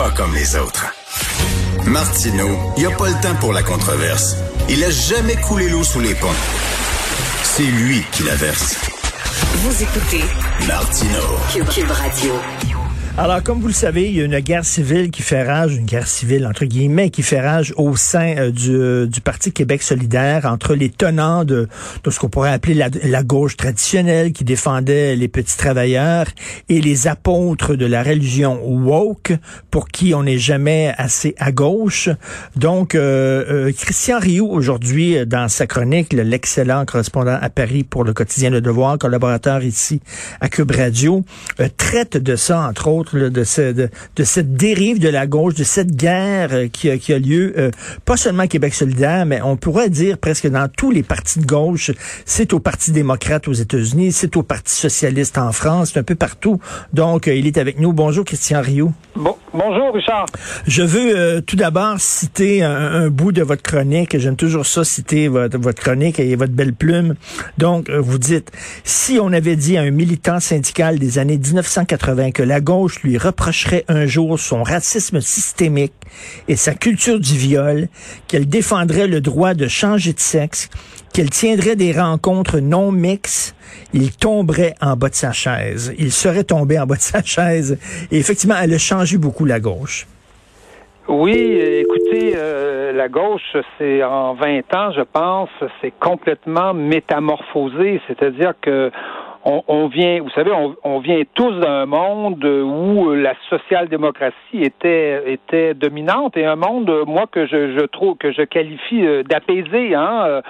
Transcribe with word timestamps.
Pas 0.00 0.10
comme 0.12 0.34
les 0.34 0.56
autres. 0.56 0.86
Martino, 1.84 2.72
il 2.78 2.86
n'y 2.86 2.86
a 2.90 2.96
pas 2.96 3.10
le 3.10 3.20
temps 3.20 3.34
pour 3.38 3.52
la 3.52 3.62
controverse. 3.62 4.34
Il 4.70 4.82
a 4.82 4.88
jamais 4.88 5.36
coulé 5.36 5.68
l'eau 5.68 5.84
sous 5.84 6.00
les 6.00 6.14
ponts. 6.14 6.28
C'est 7.42 7.64
lui 7.64 8.02
qui 8.10 8.22
la 8.22 8.34
verse. 8.34 8.76
Vous 9.56 9.82
écoutez 9.82 10.24
Martino. 10.66 11.20
Cube 11.74 11.90
Radio. 11.90 12.32
Alors, 13.18 13.42
comme 13.42 13.60
vous 13.60 13.66
le 13.66 13.74
savez, 13.74 14.08
il 14.08 14.16
y 14.16 14.20
a 14.22 14.24
une 14.24 14.38
guerre 14.38 14.64
civile 14.64 15.10
qui 15.10 15.22
fait 15.22 15.42
rage, 15.42 15.74
une 15.74 15.84
guerre 15.84 16.06
civile 16.06 16.46
entre 16.46 16.64
guillemets, 16.64 17.10
qui 17.10 17.22
fait 17.22 17.40
rage 17.40 17.74
au 17.76 17.96
sein 17.96 18.36
euh, 18.38 18.50
du, 18.52 18.70
euh, 18.70 19.06
du, 19.06 19.20
Parti 19.20 19.52
Québec 19.52 19.82
solidaire 19.82 20.46
entre 20.46 20.74
les 20.74 20.88
tenants 20.88 21.44
de, 21.44 21.68
de 22.04 22.10
ce 22.10 22.20
qu'on 22.20 22.28
pourrait 22.28 22.52
appeler 22.52 22.74
la, 22.74 22.88
la, 23.02 23.22
gauche 23.24 23.56
traditionnelle 23.56 24.32
qui 24.32 24.44
défendait 24.44 25.16
les 25.16 25.26
petits 25.28 25.56
travailleurs 25.56 26.26
et 26.68 26.80
les 26.80 27.08
apôtres 27.08 27.74
de 27.74 27.84
la 27.84 28.02
religion 28.02 28.60
woke 28.64 29.32
pour 29.70 29.88
qui 29.88 30.14
on 30.14 30.22
n'est 30.22 30.38
jamais 30.38 30.94
assez 30.96 31.34
à 31.38 31.50
gauche. 31.50 32.08
Donc, 32.56 32.94
euh, 32.94 33.44
euh 33.68 33.72
Christian 33.76 34.20
Rioux, 34.20 34.48
aujourd'hui, 34.48 35.26
dans 35.26 35.48
sa 35.48 35.66
chronique, 35.66 36.12
l'excellent 36.12 36.84
correspondant 36.86 37.38
à 37.40 37.50
Paris 37.50 37.82
pour 37.82 38.04
le 38.04 38.12
quotidien 38.12 38.50
Le 38.50 38.60
Devoir, 38.60 38.98
collaborateur 38.98 39.64
ici 39.64 40.00
à 40.40 40.48
Cube 40.48 40.70
Radio, 40.70 41.24
traite 41.76 42.16
de 42.16 42.36
ça, 42.36 42.60
entre 42.60 42.88
autres, 42.88 42.99
de, 43.04 43.44
ce, 43.44 43.72
de, 43.72 44.24
cette 44.24 44.54
dérive 44.54 44.98
de 44.98 45.08
la 45.08 45.26
gauche, 45.26 45.54
de 45.54 45.64
cette 45.64 45.94
guerre 45.94 46.50
euh, 46.52 46.68
qui, 46.68 46.96
qui, 46.98 47.12
a 47.12 47.18
lieu, 47.18 47.54
euh, 47.58 47.70
pas 48.04 48.16
seulement 48.16 48.46
Québec 48.46 48.74
solidaire, 48.74 49.26
mais 49.26 49.40
on 49.42 49.56
pourrait 49.56 49.90
dire 49.90 50.18
presque 50.18 50.48
dans 50.48 50.68
tous 50.68 50.90
les 50.90 51.02
partis 51.02 51.38
de 51.38 51.46
gauche. 51.46 51.90
C'est 52.24 52.52
au 52.52 52.60
Parti 52.60 52.92
démocrate 52.92 53.48
aux 53.48 53.52
États-Unis, 53.52 54.12
c'est 54.12 54.36
au 54.36 54.42
Parti 54.42 54.74
socialiste 54.74 55.38
en 55.38 55.52
France, 55.52 55.90
c'est 55.92 56.00
un 56.00 56.04
peu 56.04 56.14
partout. 56.14 56.60
Donc, 56.92 57.28
euh, 57.28 57.34
il 57.34 57.46
est 57.46 57.58
avec 57.58 57.78
nous. 57.78 57.92
Bonjour, 57.92 58.24
Christian 58.24 58.60
Rio. 58.60 58.92
Bon, 59.16 59.36
bonjour, 59.52 59.94
Richard. 59.94 60.26
Je 60.66 60.82
veux 60.82 61.42
tout 61.42 61.56
d'abord 61.56 61.98
citer 61.98 62.62
un, 62.62 63.08
bout 63.08 63.32
de 63.32 63.42
votre 63.42 63.62
chronique. 63.62 64.16
J'aime 64.18 64.36
toujours 64.36 64.66
ça, 64.66 64.84
citer 64.84 65.28
votre, 65.28 65.58
votre 65.58 65.82
chronique 65.82 66.20
et 66.20 66.36
votre 66.36 66.52
belle 66.52 66.72
plume. 66.72 67.14
Donc, 67.58 67.90
vous 67.90 68.18
dites, 68.18 68.50
si 68.84 69.18
on 69.20 69.32
avait 69.32 69.56
dit 69.56 69.76
à 69.76 69.82
un 69.82 69.90
militant 69.90 70.40
syndical 70.40 70.98
des 70.98 71.18
années 71.18 71.38
1980 71.38 72.30
que 72.32 72.42
la 72.42 72.60
gauche 72.60 72.89
lui 73.02 73.18
reprocherait 73.18 73.84
un 73.88 74.06
jour 74.06 74.38
son 74.38 74.62
racisme 74.62 75.20
systémique 75.20 75.94
et 76.48 76.56
sa 76.56 76.74
culture 76.74 77.20
du 77.20 77.36
viol, 77.36 77.88
qu'elle 78.28 78.48
défendrait 78.48 79.06
le 79.06 79.20
droit 79.20 79.54
de 79.54 79.68
changer 79.68 80.12
de 80.12 80.20
sexe, 80.20 80.68
qu'elle 81.12 81.30
tiendrait 81.30 81.76
des 81.76 81.92
rencontres 81.92 82.58
non 82.58 82.92
mixtes, 82.92 83.54
il 83.92 84.16
tomberait 84.16 84.74
en 84.80 84.96
bas 84.96 85.08
de 85.08 85.14
sa 85.14 85.32
chaise. 85.32 85.94
Il 85.98 86.12
serait 86.12 86.44
tombé 86.44 86.78
en 86.78 86.86
bas 86.86 86.96
de 86.96 87.00
sa 87.00 87.22
chaise. 87.22 87.78
Et 88.10 88.18
effectivement, 88.18 88.56
elle 88.60 88.74
a 88.74 88.78
changé 88.78 89.18
beaucoup 89.18 89.44
la 89.44 89.60
gauche. 89.60 90.06
Oui, 91.08 91.32
écoutez, 91.32 92.34
euh, 92.36 92.92
la 92.92 93.08
gauche, 93.08 93.56
c'est 93.78 94.02
en 94.04 94.34
20 94.34 94.74
ans, 94.74 94.92
je 94.92 95.00
pense, 95.00 95.48
c'est 95.80 95.92
complètement 95.98 96.72
métamorphosé. 96.72 98.00
C'est-à-dire 98.06 98.52
que 98.62 98.92
on, 99.44 99.88
vient, 99.88 100.20
vous 100.20 100.30
savez, 100.30 100.50
on, 100.84 100.98
vient 101.00 101.22
tous 101.34 101.52
d'un 101.60 101.86
monde 101.86 102.44
où 102.44 103.14
la 103.14 103.34
social-démocratie 103.48 104.62
était 104.62 105.32
était 105.32 105.74
dominante 105.74 106.36
et 106.36 106.44
un 106.44 106.56
monde, 106.56 107.04
moi 107.06 107.26
que 107.26 107.46
je, 107.46 107.78
je 107.78 107.86
trouve 107.86 108.16
que 108.16 108.32
je 108.32 108.42
qualifie 108.42 109.06
euh, 109.06 109.22
d'apaisé, 109.22 109.94
hein. 109.94 110.42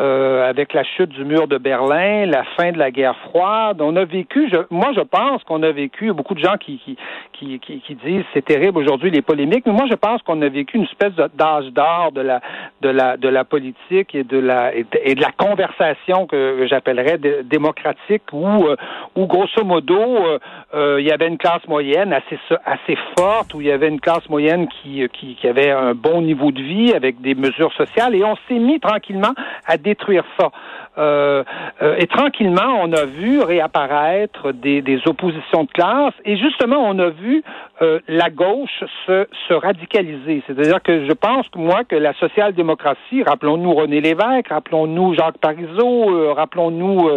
Euh, 0.00 0.48
avec 0.48 0.72
la 0.72 0.82
chute 0.82 1.10
du 1.10 1.26
mur 1.26 1.46
de 1.46 1.58
Berlin, 1.58 2.24
la 2.24 2.44
fin 2.56 2.72
de 2.72 2.78
la 2.78 2.90
guerre 2.90 3.16
froide. 3.28 3.82
On 3.82 3.96
a 3.96 4.04
vécu, 4.06 4.48
je, 4.50 4.56
moi 4.70 4.92
je 4.96 5.02
pense 5.02 5.44
qu'on 5.44 5.62
a 5.62 5.72
vécu, 5.72 6.10
beaucoup 6.14 6.34
de 6.34 6.40
gens 6.40 6.56
qui, 6.58 6.78
qui, 6.78 7.58
qui, 7.58 7.80
qui, 7.80 7.94
disent 7.96 8.24
c'est 8.32 8.44
terrible 8.44 8.78
aujourd'hui 8.78 9.10
les 9.10 9.20
polémiques, 9.20 9.66
mais 9.66 9.72
moi 9.72 9.84
je 9.90 9.94
pense 9.94 10.22
qu'on 10.22 10.40
a 10.40 10.48
vécu 10.48 10.78
une 10.78 10.84
espèce 10.84 11.12
d'âge 11.34 11.66
d'or 11.72 12.12
de 12.12 12.22
la, 12.22 12.40
de, 12.80 12.88
la, 12.88 13.18
de 13.18 13.28
la 13.28 13.44
politique 13.44 14.14
et 14.14 14.24
de 14.24 14.38
la, 14.38 14.74
et 14.74 14.84
de, 14.84 15.20
la 15.20 15.32
conversation 15.32 16.26
que, 16.26 16.66
j'appellerais 16.66 17.18
démocratique 17.44 18.22
où, 18.32 18.68
euh, 18.68 18.76
où 19.16 19.26
grosso 19.26 19.64
modo 19.64 20.00
euh, 20.00 20.38
euh, 20.72 21.00
il 21.00 21.06
y 21.06 21.12
avait 21.12 21.28
une 21.28 21.38
classe 21.38 21.66
moyenne 21.68 22.14
assez, 22.14 22.38
assez 22.64 22.96
forte, 23.18 23.52
où 23.52 23.60
il 23.60 23.66
y 23.66 23.72
avait 23.72 23.88
une 23.88 24.00
classe 24.00 24.26
moyenne 24.30 24.66
qui, 24.68 25.06
qui, 25.12 25.34
qui 25.34 25.46
avait 25.46 25.70
un 25.70 25.94
bon 25.94 26.22
niveau 26.22 26.52
de 26.52 26.62
vie 26.62 26.94
avec 26.94 27.20
des 27.20 27.34
mesures 27.34 27.72
sociales 27.74 28.14
et 28.14 28.24
on 28.24 28.36
s'est 28.48 28.58
mis 28.58 28.80
tranquillement 28.80 29.34
à 29.66 29.76
détruire 29.90 30.24
ça. 30.38 30.50
Euh, 30.98 31.44
euh, 31.82 31.96
et 31.98 32.06
tranquillement, 32.06 32.80
on 32.82 32.92
a 32.92 33.04
vu 33.04 33.40
réapparaître 33.40 34.52
des, 34.52 34.82
des, 34.82 35.00
oppositions 35.06 35.64
de 35.64 35.70
classe 35.70 36.14
et 36.24 36.36
justement, 36.36 36.78
on 36.78 36.98
a 36.98 37.10
vu 37.10 37.42
euh, 37.82 37.98
la 38.08 38.28
gauche 38.28 38.84
se, 39.06 39.26
se 39.48 39.54
radicaliser. 39.54 40.42
C'est-à-dire 40.46 40.82
que 40.82 41.06
je 41.06 41.12
pense 41.14 41.48
que 41.48 41.58
moi 41.58 41.82
que 41.84 41.96
la 41.96 42.12
social-démocratie, 42.14 43.22
rappelons-nous 43.22 43.72
René 43.72 44.02
Lévesque, 44.02 44.48
rappelons-nous 44.50 45.14
Jacques 45.14 45.38
Parizeau, 45.38 46.10
euh, 46.10 46.34
rappelons-nous 46.34 47.08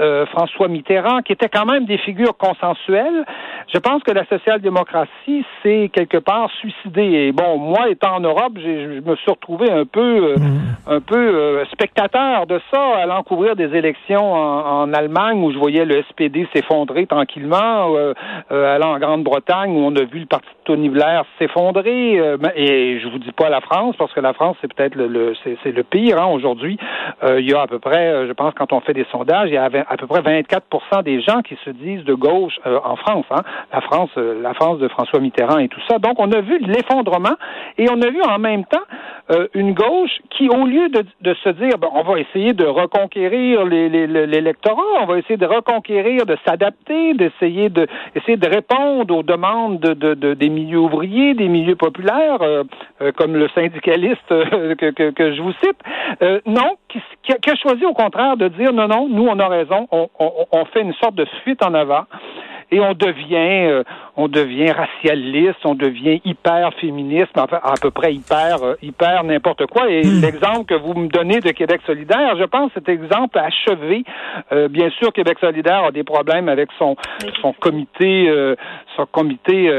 euh, 0.00 0.26
François 0.26 0.66
Mitterrand, 0.66 1.22
qui 1.22 1.32
étaient 1.32 1.48
quand 1.48 1.64
même 1.64 1.84
des 1.86 1.98
figures 1.98 2.36
consensuelles, 2.36 3.24
je 3.72 3.78
pense 3.78 4.02
que 4.02 4.10
la 4.10 4.26
social-démocratie 4.26 5.44
s'est 5.62 5.88
quelque 5.92 6.18
part 6.18 6.50
suicidée. 6.58 7.28
Et 7.28 7.32
bon, 7.32 7.58
moi, 7.58 7.88
étant 7.88 8.16
en 8.16 8.20
Europe, 8.20 8.54
je 8.56 8.98
me 9.00 9.14
suis 9.14 9.30
retrouvé 9.30 9.70
un 9.70 9.84
peu, 9.84 10.34
mmh. 10.34 10.88
un 10.88 11.00
peu 11.00 11.64
spectateur 11.70 12.48
de 12.48 12.60
ça, 12.72 12.96
allant 12.96 13.22
couvrir 13.22 13.54
des 13.54 13.76
élections 13.76 14.34
en, 14.34 14.82
en, 14.82 14.92
Allemagne 14.92 15.40
où 15.40 15.52
je 15.52 15.58
voyais 15.58 15.84
le 15.84 16.02
SPD 16.10 16.48
s'effondrer 16.52 17.06
tranquillement, 17.06 17.94
allant 18.50 18.94
en 18.94 18.98
Grande-Bretagne 18.98 19.70
où 19.70 19.84
on 19.84 19.94
a 19.94 19.99
vu 20.04 20.20
le 20.20 20.26
parti 20.26 20.48
de 20.48 20.64
Tony 20.64 20.88
Blair 20.88 21.24
s'effondrer. 21.38 22.18
Euh, 22.18 22.36
et 22.54 23.00
je 23.00 23.08
vous 23.08 23.18
dis 23.18 23.32
pas 23.32 23.48
la 23.48 23.60
France 23.60 23.96
parce 23.98 24.12
que 24.12 24.20
la 24.20 24.32
France 24.32 24.56
c'est 24.60 24.72
peut-être 24.72 24.94
le, 24.94 25.34
c'est 25.44 25.72
le 25.72 25.82
pire 25.82 26.20
hein, 26.20 26.26
aujourd'hui. 26.26 26.78
il 27.22 27.48
y 27.48 27.54
a 27.54 27.62
à 27.62 27.66
peu 27.66 27.78
près, 27.78 28.26
je 28.26 28.32
pense 28.32 28.54
quand 28.54 28.72
on 28.72 28.80
fait 28.80 28.94
des 28.94 29.06
sondages, 29.10 29.48
il 29.48 29.54
y 29.54 29.56
a 29.56 29.64
à 29.64 29.96
peu 29.96 30.06
près 30.06 30.20
24% 30.20 31.02
des 31.02 31.20
gens 31.20 31.42
qui 31.42 31.56
se 31.64 31.70
disent 31.70 32.04
de 32.04 32.14
gauche 32.14 32.58
en 32.64 32.96
France. 32.96 33.26
Hein, 33.30 33.42
la 33.72 33.80
France, 33.80 34.10
la 34.16 34.54
France 34.54 34.78
de 34.78 34.88
François 34.88 35.20
Mitterrand 35.20 35.58
et 35.58 35.68
tout 35.68 35.80
ça. 35.88 35.98
Donc 35.98 36.18
on 36.18 36.30
a 36.32 36.40
vu 36.40 36.58
l'effondrement 36.58 37.36
et 37.78 37.88
on 37.90 38.00
a 38.02 38.10
vu 38.10 38.22
en 38.22 38.38
même 38.38 38.64
temps 38.64 38.78
une 39.54 39.74
gauche 39.74 40.18
qui, 40.30 40.48
au 40.48 40.66
lieu 40.66 40.88
de, 40.88 41.04
de 41.20 41.34
se 41.34 41.50
dire, 41.50 41.78
ben, 41.78 41.88
on 41.94 42.02
va 42.02 42.18
essayer 42.18 42.52
de 42.52 42.66
reconquérir 42.66 43.64
l'électorat, 43.64 44.82
on 45.00 45.06
va 45.06 45.18
essayer 45.18 45.36
de 45.36 45.46
reconquérir, 45.46 46.26
de 46.26 46.36
s'adapter, 46.46 47.14
d'essayer 47.14 47.68
de 47.68 47.86
essayer 48.14 48.36
de 48.36 48.48
répondre 48.48 49.16
aux 49.16 49.22
demandes 49.22 49.80
de, 49.80 49.89
des 49.94 50.48
milieux 50.48 50.78
ouvriers, 50.78 51.34
des 51.34 51.48
milieux 51.48 51.76
populaires, 51.76 52.42
euh, 52.42 52.64
euh, 53.00 53.12
comme 53.12 53.36
le 53.36 53.48
syndicaliste 53.48 54.30
euh, 54.30 54.74
que, 54.74 55.10
que, 55.10 55.34
je 55.34 55.42
vous 55.42 55.52
cite. 55.52 55.78
non, 56.46 56.76
qui, 56.90 57.00
qui, 57.40 57.50
a 57.50 57.56
choisi 57.56 57.84
au 57.84 57.92
contraire 57.92 58.36
de 58.36 58.48
dire 58.48 58.72
non, 58.72 58.88
non, 58.88 59.08
nous 59.08 59.26
on 59.26 59.38
a 59.38 59.48
raison, 59.48 59.86
on, 59.90 60.08
on, 60.18 60.32
on 60.52 60.64
fait 60.66 60.82
une 60.82 60.94
sorte 60.94 61.14
de 61.14 61.26
fuite 61.42 61.64
en 61.64 61.74
avant 61.74 62.04
et 62.72 62.80
on 62.80 62.94
devient, 62.94 63.68
euh, 63.68 63.82
on 64.16 64.28
devient 64.28 64.72
racialiste, 64.72 65.58
on 65.64 65.74
devient 65.74 66.20
hyper 66.24 66.72
féministe, 66.74 67.36
enfin, 67.36 67.60
à 67.62 67.74
peu 67.80 67.90
près 67.90 68.14
hyper, 68.14 68.62
euh, 68.62 68.74
hyper 68.82 69.24
n'importe 69.24 69.66
quoi. 69.66 69.90
Et 69.90 70.02
hmm. 70.02 70.20
l'exemple 70.20 70.64
que 70.66 70.74
vous 70.74 70.94
me 70.94 71.08
donnez 71.08 71.40
de 71.40 71.50
Québec 71.50 71.80
solidaire, 71.86 72.36
je 72.38 72.44
pense 72.44 72.70
cet 72.74 72.88
exemple 72.88 73.38
achevé. 73.38 74.04
Euh, 74.52 74.68
bien 74.68 74.90
sûr, 74.90 75.12
Québec 75.12 75.38
solidaire 75.40 75.84
a 75.84 75.90
des 75.90 76.04
problèmes 76.04 76.48
avec 76.48 76.68
son 76.78 76.96
son 77.42 77.52
comité, 77.52 78.30
son 78.96 79.06
comité 79.06 79.70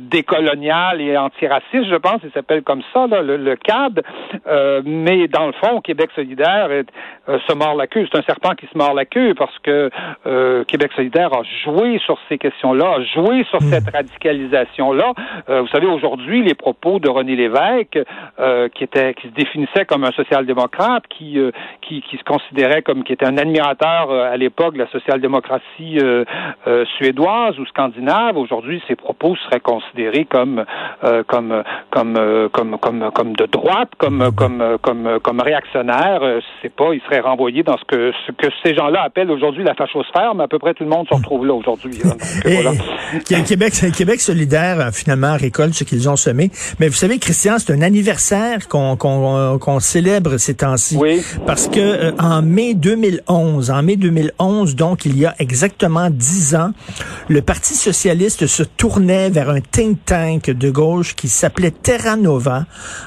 décolonial 0.00 1.00
et 1.00 1.16
antiraciste, 1.16 1.88
je 1.88 1.96
pense, 1.96 2.20
il 2.24 2.30
s'appelle 2.32 2.62
comme 2.62 2.82
ça, 2.92 3.06
là, 3.06 3.22
le, 3.22 3.36
le 3.36 3.56
CAD. 3.56 4.02
mais 4.84 5.28
dans 5.28 5.46
le 5.46 5.52
fond, 5.52 5.65
Québec 5.82 6.10
solidaire 6.14 6.68
se 7.26 7.54
mord 7.54 7.74
la 7.74 7.86
queue. 7.86 8.06
C'est 8.10 8.18
un 8.18 8.22
serpent 8.22 8.54
qui 8.54 8.66
se 8.66 8.76
mord 8.76 8.94
la 8.94 9.04
queue 9.04 9.34
parce 9.34 9.56
que 9.60 9.90
Québec 10.64 10.92
solidaire 10.94 11.32
a 11.32 11.42
jouer 11.64 12.00
sur 12.04 12.18
ces 12.28 12.38
questions-là, 12.38 13.02
jouer 13.14 13.44
sur 13.50 13.60
hmm. 13.60 13.70
cette 13.70 13.94
radicalisation-là. 13.94 15.12
Euh, 15.48 15.62
vous 15.62 15.68
savez, 15.68 15.86
aujourd'hui, 15.86 16.42
les 16.42 16.54
propos 16.54 16.98
de 16.98 17.08
René 17.08 17.36
Lévesque, 17.36 17.98
euh, 18.38 18.68
qui 18.68 18.84
était, 18.84 19.14
qui 19.14 19.28
se 19.28 19.32
définissait 19.32 19.84
comme 19.84 20.04
un 20.04 20.12
social-démocrate, 20.12 21.04
qui, 21.08 21.38
euh, 21.38 21.50
qui, 21.82 22.02
qui, 22.02 22.16
se 22.16 22.24
considérait 22.24 22.82
comme 22.82 23.04
qui 23.04 23.12
était 23.12 23.26
un 23.26 23.38
admirateur 23.38 24.10
à 24.10 24.36
l'époque 24.36 24.74
de 24.74 24.80
la 24.80 24.88
social-démocratie 24.88 25.98
suédoise 26.96 27.58
ou 27.58 27.66
scandinave, 27.66 28.36
aujourd'hui, 28.36 28.82
ses 28.88 28.96
propos 28.96 29.36
seraient 29.36 29.60
considérés 29.60 30.24
comme 30.24 30.64
comme 31.26 31.62
comme 31.90 32.48
comme 32.52 32.78
comme 32.78 33.10
comme 33.12 33.36
de 33.36 33.46
droite, 33.46 33.90
comme 33.98 34.30
comme 34.36 34.78
comme 34.82 35.20
comme 35.20 35.40
réactionnaires. 35.56 36.20
c'est 36.62 36.74
pas, 36.74 36.92
ils 36.92 37.00
seraient 37.02 37.20
renvoyés 37.20 37.62
dans 37.62 37.76
ce 37.76 37.84
que 37.84 38.12
ce 38.26 38.32
que 38.32 38.46
ces 38.62 38.74
gens-là 38.74 39.02
appellent 39.02 39.30
aujourd'hui 39.30 39.64
la 39.64 39.74
fachosphère, 39.74 40.34
mais 40.34 40.44
à 40.44 40.48
peu 40.48 40.58
près 40.58 40.74
tout 40.74 40.84
le 40.84 40.90
monde 40.90 41.06
se 41.08 41.14
retrouve 41.14 41.46
là 41.46 41.54
aujourd'hui. 41.54 41.98
Hein. 42.04 42.16
voilà. 42.44 42.72
Québec, 43.46 43.72
Québec 43.96 44.20
solidaire 44.20 44.90
finalement 44.92 45.36
récolte 45.36 45.74
ce 45.74 45.84
qu'ils 45.84 46.08
ont 46.08 46.16
semé. 46.16 46.50
Mais 46.80 46.88
vous 46.88 46.94
savez, 46.94 47.18
Christian, 47.18 47.58
c'est 47.58 47.72
un 47.72 47.82
anniversaire 47.82 48.68
qu'on 48.68 48.96
qu'on 48.96 49.80
célèbre 49.80 50.36
ces 50.38 50.56
temps-ci. 50.56 50.96
Oui. 50.96 51.22
Parce 51.46 51.68
que 51.68 52.12
en 52.20 52.42
mai 52.42 52.74
2011, 52.74 53.70
en 53.70 53.82
mai 53.82 53.96
2011, 53.96 54.76
donc 54.76 55.04
il 55.04 55.18
y 55.18 55.26
a 55.26 55.34
exactement 55.38 56.08
dix 56.10 56.54
ans, 56.54 56.70
le 57.28 57.42
Parti 57.42 57.74
socialiste 57.74 58.46
se 58.46 58.62
tournait 58.62 59.30
vers 59.30 59.50
un 59.50 59.60
think 59.60 60.04
tank 60.04 60.50
de 60.50 60.70
gauche 60.70 61.14
qui 61.14 61.28
s'appelait 61.28 61.70
Terra 61.70 62.16
Nova 62.16 62.64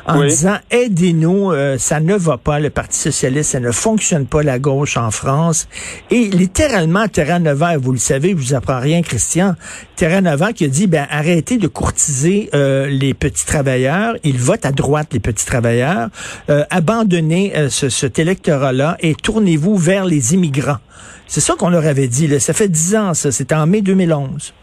en 0.07 0.24
disant 0.24 0.57
aidez-nous, 0.72 1.51
euh, 1.51 1.78
ça 1.78 2.00
ne 2.00 2.16
va 2.16 2.38
pas 2.39 2.59
le 2.59 2.69
Parti 2.69 2.97
socialiste, 2.97 3.51
ça 3.51 3.59
ne 3.59 3.71
fonctionne 3.71 4.25
pas 4.25 4.44
la 4.44 4.59
gauche 4.59 4.97
en 4.97 5.12
France. 5.12 5.68
Et 6.09 6.25
littéralement 6.25 7.07
Terra 7.07 7.39
Nova, 7.39 7.77
vous 7.77 7.91
le 7.91 8.00
savez, 8.00 8.31
je 8.31 8.36
vous 8.36 8.53
apprends 8.53 8.80
rien 8.80 9.01
Christian, 9.01 9.56
Terra 9.95 10.21
Nova 10.21 10.53
qui 10.53 10.65
a 10.65 10.68
dit 10.68 10.88
ben 10.88 11.07
arrêtez 11.09 11.57
de 11.57 11.68
courtiser 11.68 12.50
euh, 12.53 12.88
les 12.88 13.13
petits 13.13 13.45
travailleurs, 13.45 14.15
ils 14.24 14.39
votent 14.39 14.65
à 14.65 14.71
droite 14.71 15.09
les 15.12 15.19
petits 15.19 15.45
travailleurs, 15.45 16.09
euh, 16.50 16.63
abandonnez 16.69 17.53
ce, 17.69 17.89
cet 17.89 18.19
électorat-là 18.19 18.97
et 19.01 19.15
tournez-vous 19.15 19.77
vers 19.77 20.06
les 20.06 20.33
immigrants. 20.33 20.77
C'est 21.30 21.41
ça 21.41 21.53
qu'on 21.56 21.69
leur 21.69 21.86
avait 21.86 22.07
dit. 22.07 22.27
Là. 22.27 22.39
Ça 22.39 22.53
fait 22.53 22.68
dix 22.68 22.95
ans, 22.95 23.13
ça. 23.13 23.31
C'était 23.31 23.53
en 23.53 23.68
mai 23.68 23.81
2011. 23.81 24.53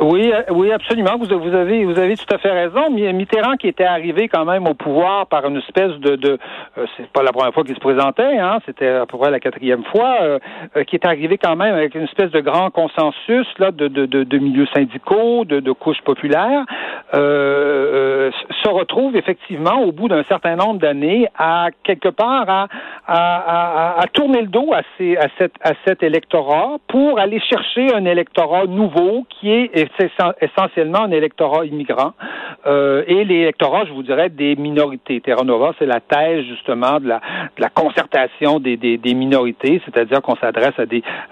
Oui, 0.00 0.30
euh, 0.32 0.42
oui, 0.50 0.70
absolument. 0.72 1.16
Vous, 1.18 1.32
avez, 1.32 1.84
vous 1.84 1.98
avez 1.98 2.16
tout 2.16 2.34
à 2.34 2.38
fait 2.38 2.50
raison. 2.50 2.90
Mitterrand 2.90 3.56
qui 3.56 3.68
était 3.68 3.84
arrivé 3.84 4.28
quand 4.28 4.44
même 4.44 4.66
au 4.66 4.74
pouvoir 4.74 5.26
par 5.26 5.46
une 5.46 5.56
espèce 5.56 5.92
de, 6.00 6.16
de 6.16 6.38
euh, 6.76 6.86
c'est 6.96 7.06
pas 7.08 7.22
la 7.22 7.32
première 7.32 7.52
fois 7.54 7.64
qu'il 7.64 7.74
se 7.74 7.80
présentait, 7.80 8.38
hein, 8.38 8.58
c'était 8.66 8.88
à 8.88 9.06
peu 9.06 9.16
près 9.16 9.30
la 9.30 9.40
quatrième 9.40 9.84
fois, 9.84 10.18
euh, 10.20 10.38
qui 10.86 10.96
est 10.96 11.06
arrivé 11.06 11.38
quand 11.38 11.56
même 11.56 11.74
avec 11.74 11.94
une 11.94 12.04
espèce 12.04 12.30
de 12.30 12.40
grand 12.40 12.70
consensus 12.70 13.46
là 13.58 13.70
de, 13.70 13.88
de, 13.88 14.04
de, 14.06 14.38
milieux 14.38 14.66
syndicaux, 14.74 15.44
de, 15.44 15.60
de 15.60 15.72
couches 15.72 16.02
populaires, 16.02 16.64
se 17.12 18.68
retrouve 18.68 19.16
effectivement 19.16 19.80
au 19.82 19.92
bout 19.92 20.08
d'un 20.08 20.24
certain 20.24 20.56
nombre 20.56 20.80
d'années 20.80 21.28
à 21.38 21.68
quelque 21.84 22.08
part 22.08 22.48
à, 22.48 22.66
à, 23.06 23.96
à, 23.96 24.00
à, 24.00 24.06
tourner 24.08 24.42
le 24.42 24.48
dos 24.48 24.72
à, 24.72 24.82
ces, 24.98 25.16
à, 25.16 25.28
cette, 25.38 25.54
à 25.62 25.72
cet 25.86 26.02
électorat 26.02 26.76
pour 26.88 27.18
aller 27.18 27.40
chercher 27.40 27.94
un 27.94 28.04
électorat 28.04 28.66
nouveau 28.66 29.24
qui 29.28 29.50
est 29.50 29.85
c'est 29.98 30.10
essentiellement 30.40 31.02
un 31.02 31.10
électorat 31.10 31.64
immigrant. 31.64 32.12
Euh, 32.66 33.04
et 33.06 33.24
l'électorat, 33.24 33.84
je 33.84 33.92
vous 33.92 34.02
dirais, 34.02 34.28
des 34.28 34.56
minorités. 34.56 35.20
Terra 35.20 35.44
Nova, 35.44 35.72
c'est 35.78 35.86
la 35.86 36.00
thèse 36.00 36.44
justement 36.46 36.98
de 36.98 37.08
la, 37.08 37.68
concertation 37.68 38.58
des, 38.58 38.98
minorités, 39.14 39.80
c'est-à-dire 39.84 40.20
qu'on 40.22 40.36
s'adresse 40.36 40.74
à 40.78 40.86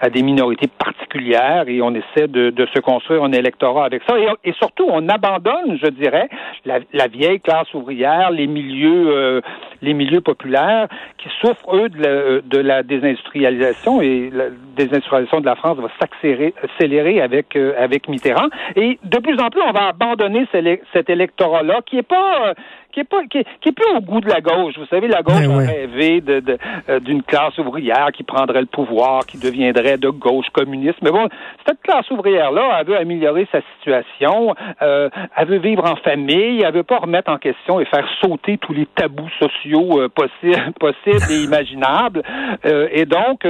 des, 0.09 0.23
minorités 0.23 0.67
particulières 0.67 1.65
et 1.67 1.81
on 1.81 1.93
essaie 1.93 2.27
de, 2.27 2.65
se 2.73 2.79
construire 2.79 3.23
un 3.23 3.31
électorat 3.31 3.85
avec 3.85 4.01
ça. 4.07 4.15
Et, 4.43 4.53
surtout, 4.53 4.85
on 4.89 5.07
abandonne, 5.09 5.77
je 5.81 5.89
dirais, 5.89 6.29
la, 6.65 7.07
vieille 7.07 7.39
classe 7.39 7.73
ouvrière, 7.73 8.31
les 8.31 8.47
milieux, 8.47 9.15
euh, 9.15 9.41
les 9.81 9.93
milieux 9.93 10.21
populaires 10.21 10.87
qui 11.17 11.29
souffrent, 11.41 11.75
eux, 11.75 11.89
de 11.89 12.57
la, 12.57 12.83
désindustrialisation 12.83 14.01
et 14.01 14.29
la 14.31 14.45
désindustrialisation 14.75 15.41
de 15.41 15.45
la 15.45 15.55
France 15.55 15.77
va 15.77 15.89
s'accélérer 15.99 17.21
euh, 17.21 17.73
avec 17.77 18.07
Mitterrand. 18.07 18.44
Et 18.75 18.99
de 19.03 19.17
plus 19.19 19.39
en 19.39 19.49
plus, 19.49 19.61
on 19.61 19.71
va 19.71 19.87
abandonner 19.87 20.47
cet 20.93 21.09
électorat-là 21.09 21.81
qui 21.85 21.97
est 21.97 22.03
pas 22.03 22.49
euh, 22.49 22.53
qui 22.95 23.01
est 23.01 23.03
pas 23.03 23.23
qui 23.29 23.39
est, 23.39 23.71
plus 23.73 23.97
au 23.97 23.99
goût 23.99 24.21
de 24.21 24.29
la 24.29 24.39
gauche. 24.39 24.75
Vous 24.77 24.85
savez, 24.85 25.09
la 25.09 25.21
gauche 25.21 25.45
ben 25.45 25.59
a 25.59 25.67
rêvé 25.67 26.21
de, 26.21 26.41
euh, 26.89 26.99
d'une 27.01 27.23
classe 27.23 27.57
ouvrière 27.57 28.07
qui 28.13 28.23
prendrait 28.23 28.61
le 28.61 28.67
pouvoir, 28.67 29.25
qui 29.25 29.37
deviendrait 29.37 29.97
de 29.97 30.07
gauche 30.09 30.49
communiste. 30.53 30.99
Mais 31.01 31.11
bon, 31.11 31.27
cette 31.67 31.81
classe 31.81 32.09
ouvrière-là, 32.09 32.77
elle 32.79 32.87
veut 32.87 32.97
améliorer 32.97 33.47
sa 33.51 33.59
situation, 33.75 34.55
euh, 34.81 35.09
elle 35.35 35.47
veut 35.47 35.57
vivre 35.57 35.83
en 35.83 35.97
famille, 35.97 36.63
elle 36.65 36.73
veut 36.73 36.83
pas 36.83 36.99
remettre 36.99 37.29
en 37.29 37.37
question 37.37 37.81
et 37.81 37.85
faire 37.85 38.07
sauter 38.23 38.57
tous 38.59 38.71
les 38.71 38.85
tabous 38.85 39.29
sociaux 39.39 39.99
euh, 39.99 40.07
possibles, 40.07 40.71
possibles 40.79 41.31
et 41.31 41.43
imaginables. 41.43 42.23
et 42.63 43.05
donc, 43.05 43.45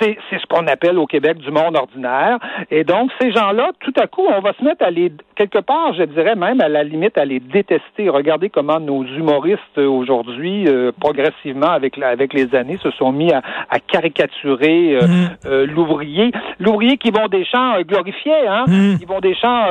c'est, 0.00 0.16
c'est 0.30 0.38
ce 0.38 0.46
qu'on 0.46 0.68
appelle 0.68 0.98
au 0.98 1.06
Québec 1.06 1.38
du 1.38 1.50
monde 1.50 1.76
ordinaire. 1.76 2.38
Et 2.70 2.84
donc, 2.84 3.10
ces 3.20 3.32
gens-là, 3.32 3.72
tout 3.80 3.92
à 3.96 4.06
coup, 4.06 4.24
on 4.28 4.40
va 4.40 4.52
se 4.52 4.64
mettre 4.64 4.84
à 4.84 4.90
les 4.90 5.10
quelque 5.34 5.58
part, 5.58 5.94
je 5.94 6.04
dirais 6.04 6.36
même 6.36 6.60
à 6.60 6.68
la 6.68 6.84
limite 6.84 7.18
à 7.18 7.24
les 7.24 7.40
détester. 7.40 8.08
Regardez 8.08 8.48
comment 8.48 8.80
nos 8.84 9.04
humoristes 9.04 9.78
aujourd'hui, 9.78 10.68
euh, 10.68 10.92
progressivement 10.98 11.70
avec 11.70 11.98
avec 11.98 12.32
les 12.32 12.54
années, 12.54 12.78
se 12.82 12.90
sont 12.92 13.12
mis 13.12 13.32
à, 13.32 13.42
caricaturer 13.86 14.96
euh, 14.96 15.06
mm. 15.06 15.28
euh, 15.46 15.66
l'ouvrier, 15.66 16.32
l'ouvrier 16.58 16.96
qui 16.96 17.10
vont 17.10 17.28
des 17.28 17.44
champs 17.44 17.80
glorifiés, 17.82 18.46
hein, 18.48 18.64
mm. 18.66 18.98
qui 18.98 19.04
vont 19.04 19.20
des 19.20 19.34
champs 19.34 19.66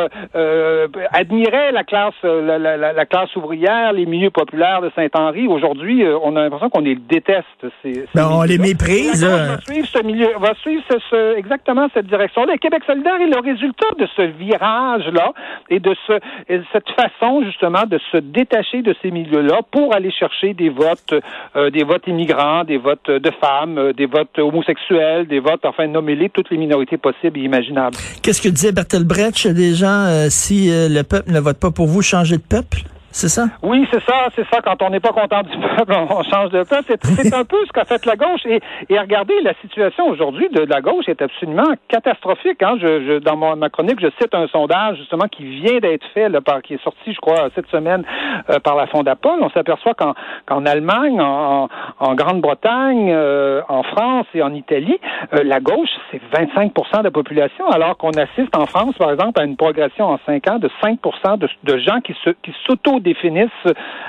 admirait 1.12 1.72
la 1.72 1.84
classe 1.84 2.14
la, 2.24 2.58
la, 2.58 3.06
classe 3.06 3.36
ouvrière, 3.36 3.94
les 3.94 4.06
milieux 4.06 4.30
populaires 4.30 4.82
de 4.82 4.92
Saint-Henri. 4.96 5.48
Aujourd'hui, 5.48 6.04
on 6.24 6.36
a 6.36 6.44
l'impression 6.44 6.70
qu'on 6.70 6.82
les 6.82 6.96
déteste. 6.96 7.46
Ces, 7.82 8.06
ben, 8.16 8.30
on 8.32 8.44
les 8.44 8.58
méprise. 8.58 9.24
va 9.24 9.60
suivre 9.62 9.88
ce 9.88 10.04
milieu, 10.04 10.30
va 10.40 10.54
suivre 10.56 10.84
ce, 10.90 11.38
exactement 11.38 11.88
cette 11.94 12.08
direction-là. 12.08 12.58
Québec 12.58 12.84
solidaire 12.86 13.20
est 13.22 13.28
le 13.28 13.40
résultat 13.40 13.88
de 13.98 14.08
ce 14.16 14.22
virage-là 14.22 15.34
et 15.70 15.80
de 15.80 15.96
ce 16.08 16.14
et 16.50 16.62
cette 16.72 16.90
façon 16.92 17.44
justement 17.44 17.84
de 17.86 18.00
se 18.12 18.18
détacher 18.18 18.82
de 18.82 18.96
ces 19.04 19.12
milieux-là 19.12 19.62
pour 19.72 19.94
aller 19.94 20.12
chercher 20.12 20.54
des 20.54 20.70
votes, 20.70 21.14
euh, 21.56 21.70
des 21.70 21.84
votes 21.84 22.08
immigrants, 22.08 22.64
des 22.64 22.78
votes 22.78 23.10
de 23.10 23.32
femmes, 23.40 23.78
euh, 23.78 23.94
des 23.94 24.06
votes 24.08 24.38
homosexuels, 24.40 25.28
des 25.28 25.40
votes, 25.40 25.66
enfin, 25.66 25.88
nommez-les, 25.88 26.30
toutes 26.30 26.50
les 26.50 26.58
minorités 26.58 26.98
possibles 26.98 27.38
et 27.40 27.44
imaginables. 27.44 27.96
Qu'est-ce 28.22 28.42
que 28.42 28.50
disait 28.50 28.72
Bertolt 28.72 29.06
Brecht 29.06 29.48
des 29.48 29.74
gens, 29.76 30.06
euh, 30.08 30.28
si 30.30 30.70
le 30.72 31.04
peuple 31.04 31.32
ne 31.32 31.40
vote 31.40 31.60
pas 31.60 31.72
pour 31.72 31.88
vous, 31.88 32.02
changez 32.02 32.38
de 32.38 32.42
peuple? 32.42 32.84
C'est 33.14 33.30
ça? 33.30 33.46
Oui, 33.62 33.88
c'est 33.92 34.02
ça, 34.02 34.28
c'est 34.36 34.46
ça. 34.50 34.60
Quand 34.62 34.82
on 34.82 34.90
n'est 34.90 35.00
pas 35.00 35.12
content 35.12 35.44
du 35.44 35.56
peuple, 35.56 35.94
on 36.10 36.24
change 36.24 36.50
de 36.50 36.64
peuple. 36.64 36.96
C'est 37.00 37.34
un 37.34 37.46
peu 37.46 37.58
ce 37.68 37.72
qu'a 37.72 37.86
fait 37.86 38.04
la 38.08 38.16
gauche. 38.16 38.42
Et, 38.46 38.60
regardez, 38.90 39.40
la 39.42 39.54
situation 39.62 40.08
aujourd'hui 40.08 40.50
de 40.50 40.62
la 40.62 40.82
gauche 40.82 41.08
est 41.08 41.22
absolument 41.22 41.76
catastrophique. 41.88 42.64
Hein. 42.64 42.78
Dans 43.24 43.56
ma 43.56 43.70
chronique, 43.70 44.00
je 44.02 44.08
cite 44.20 44.34
un 44.34 44.48
sondage 44.48 44.98
justement 44.98 45.28
qui 45.28 45.44
vient 45.44 45.80
d'être 45.80 46.06
fait, 46.16 46.28
qui 46.64 46.74
est 46.74 46.84
sorti, 46.84 47.14
je 47.14 47.20
crois, 47.20 47.50
cette 47.54 47.68
semaine 47.68 48.04
euh, 48.50 48.60
par 48.60 48.76
la 48.76 48.88
Fondapol. 48.88 49.40
On 49.42 49.50
s'aperçoit 49.52 49.94
qu'en 49.94 50.66
Allemagne, 50.66 51.22
en, 51.22 51.70
Grande-Bretagne, 52.16 53.12
euh, 53.12 53.62
en 53.70 53.84
France 53.84 54.26
et 54.34 54.42
en 54.42 54.54
Italie, 54.56 55.00
euh, 55.34 55.44
la 55.44 55.60
gauche, 55.60 55.90
c'est 56.12 56.22
25% 56.34 57.00
de 57.00 57.04
la 57.04 57.12
population, 57.12 57.70
alors 57.70 57.96
qu'on 57.98 58.12
assiste 58.12 58.56
en 58.58 58.66
France, 58.66 58.96
par 58.98 59.12
exemple, 59.12 59.40
à 59.40 59.44
une 59.44 59.56
progression 59.56 60.06
en 60.06 60.20
cinq 60.26 60.48
ans 60.48 60.58
de 60.58 60.70
5 60.82 61.00
de, 61.38 61.48
de 61.64 61.78
gens 61.78 62.00
qui 62.02 62.16
se 62.24 62.32
qui 62.42 62.54
s'auto 62.66 63.00
définissent 63.04 63.50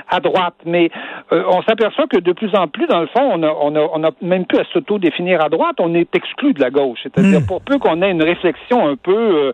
à 0.09 0.19
droite. 0.19 0.55
Mais 0.65 0.89
euh, 1.31 1.43
on 1.49 1.61
s'aperçoit 1.63 2.07
que 2.07 2.17
de 2.17 2.31
plus 2.31 2.53
en 2.55 2.67
plus, 2.67 2.87
dans 2.87 3.01
le 3.01 3.07
fond, 3.07 3.29
on 3.33 3.43
a, 3.43 3.49
on 3.49 3.75
a, 3.75 3.89
on 3.93 4.03
a 4.03 4.11
même 4.21 4.45
plus 4.45 4.59
à 4.59 4.63
s'auto-définir 4.73 5.43
à 5.43 5.49
droite, 5.49 5.75
on 5.79 5.93
est 5.93 6.13
exclu 6.15 6.53
de 6.53 6.61
la 6.61 6.69
gauche. 6.69 6.99
C'est-à-dire, 7.03 7.41
hmm. 7.41 7.45
pour 7.45 7.61
peu 7.61 7.77
qu'on 7.77 8.01
ait 8.01 8.11
une 8.11 8.23
réflexion 8.23 8.87
un 8.87 8.95
peu, 8.95 9.13
euh, 9.15 9.51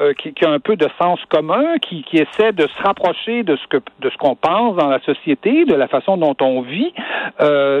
euh, 0.00 0.12
qui, 0.14 0.32
qui, 0.32 0.44
a 0.44 0.50
un 0.50 0.60
peu 0.60 0.76
de 0.76 0.88
sens 1.00 1.18
commun, 1.28 1.78
qui, 1.80 2.02
qui 2.02 2.16
essaie 2.16 2.52
de 2.52 2.66
se 2.66 2.82
rapprocher 2.82 3.42
de 3.42 3.56
ce 3.56 3.66
que 3.68 3.78
de 4.00 4.10
ce 4.10 4.16
qu'on 4.16 4.34
pense 4.34 4.76
dans 4.76 4.88
la 4.88 5.00
société, 5.00 5.64
de 5.64 5.74
la 5.74 5.88
façon 5.88 6.16
dont 6.16 6.36
on 6.40 6.62
vit 6.62 6.92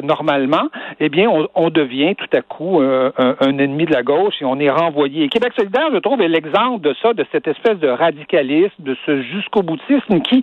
normalement, 0.02 0.68
eh 1.00 1.08
bien, 1.08 1.28
on, 1.28 1.46
on, 1.54 1.70
devient 1.70 2.14
tout 2.14 2.36
à 2.36 2.40
coup 2.40 2.80
un, 2.80 3.12
un, 3.18 3.58
ennemi 3.58 3.84
de 3.84 3.92
la 3.92 4.02
gauche 4.02 4.34
et 4.40 4.44
on 4.44 4.58
est 4.58 4.70
renvoyé. 4.70 5.28
Québec 5.28 5.52
solidaire, 5.56 5.88
je 5.92 5.98
trouve, 5.98 6.20
est 6.22 6.28
l'exemple 6.28 6.80
de 6.80 6.94
ça, 7.02 7.12
de 7.12 7.24
cette 7.32 7.46
espèce 7.46 7.78
de 7.78 7.88
radicalisme, 7.88 8.74
de 8.78 8.96
ce 9.06 9.22
jusqu'au 9.22 9.62
boutisme 9.62 10.20
qui, 10.20 10.42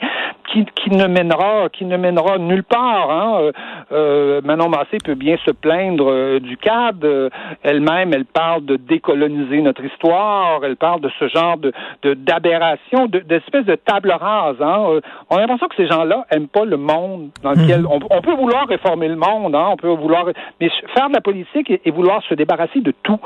qui 0.51 0.56
qui, 0.65 0.91
ne 0.91 1.07
mènera 1.07 1.69
qui 1.69 1.85
ne 1.85 1.97
mènera 1.97 2.37
nulle 2.37 2.63
part. 2.63 3.11
Hein. 3.11 3.39
Euh, 3.41 3.51
euh, 3.91 4.41
Manon 4.43 4.69
Massé 4.69 4.97
peut 5.03 5.15
bien 5.15 5.37
se 5.45 5.51
plaindre 5.51 6.09
euh, 6.09 6.39
du 6.39 6.57
cadre. 6.57 7.29
Elle-même, 7.63 8.13
elle 8.13 8.25
parle 8.25 8.65
de 8.65 8.77
décoloniser 8.77 9.61
notre 9.61 9.83
histoire. 9.83 10.63
Elle 10.63 10.77
parle 10.77 11.01
de 11.01 11.09
ce 11.19 11.27
genre 11.27 11.57
de 11.57 11.73
d'aberration, 12.13 13.07
de, 13.07 13.19
d'espèce 13.19 13.65
de, 13.65 13.75
table 13.75 14.11
rase. 14.11 14.57
Hein. 14.61 14.99
on 15.29 15.37
a 15.37 15.41
l'impression 15.41 15.67
que 15.67 15.75
ces 15.75 15.87
gens-là 15.87 16.25
aiment 16.31 16.47
pas 16.47 16.65
le 16.65 16.77
monde 16.77 17.29
dans 17.43 17.51
lequel 17.51 17.81
hmm. 17.81 17.87
on, 18.09 18.21
peut 18.21 18.33
vouloir 18.33 18.67
réformer 18.67 19.07
le 19.07 19.15
monde. 19.15 19.55
Hein. 19.55 19.67
On 19.71 19.77
peut 19.77 19.89
vouloir, 19.89 20.25
mais 20.59 20.69
faire 20.95 21.09
de 21.09 21.13
la 21.13 21.21
politique 21.21 21.69
et, 21.69 21.91
vouloir 21.91 22.21
se 22.23 22.33
débarrasser 22.33 22.81
de 22.81 22.93
tout, 23.03 23.19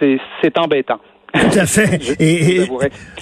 c'est 0.00 0.58
embêtant. 0.58 1.00
Tout 1.32 1.58
à 1.58 1.66
fait. 1.66 2.00
Et, 2.20 2.68